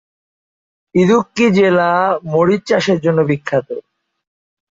ইদুক্কি 0.95 1.45
জেলা 1.57 1.89
মরিচ 2.25 2.61
চাষের 2.69 2.99
জন্য 3.01 3.19
বিখ্যাত। 3.29 3.67